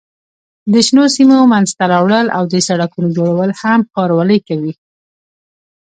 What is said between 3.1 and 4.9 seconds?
جوړول هم ښاروالۍ کوي.